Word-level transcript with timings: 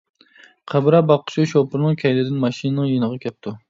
قەبرە 0.71 1.03
باققۇچى 1.11 1.47
شوپۇرنىڭ 1.53 2.01
كەينىدىن 2.03 2.45
ماشىنىنىڭ 2.49 2.95
يېنىغا 2.95 3.27
كەپتۇ. 3.27 3.59